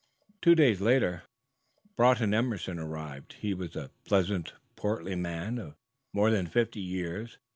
[0.41, 1.21] Two days later
[1.95, 3.33] Broughton Emerson arrived.
[3.33, 5.75] He was a pleasant, portly man of
[6.11, 7.37] more than fifty years.